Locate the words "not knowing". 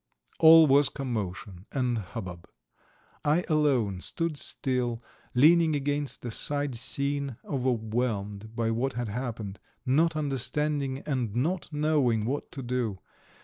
11.35-12.25